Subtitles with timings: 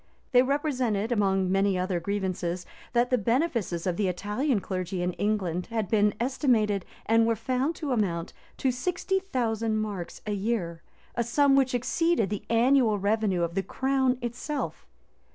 [0.31, 5.67] They represented, among many other grievances, that the benefices of the Italian clergy in England
[5.67, 10.81] had been estimated, and were found to amount to sixty thousand marks[*] a year,
[11.13, 14.87] a sum which exceeded the annual revenue of the crown itself.